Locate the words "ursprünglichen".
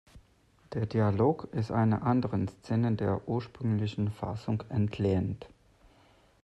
3.29-4.09